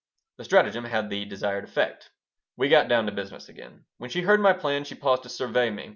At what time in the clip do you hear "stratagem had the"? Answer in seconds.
0.45-1.25